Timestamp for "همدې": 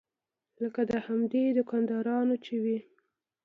1.05-1.43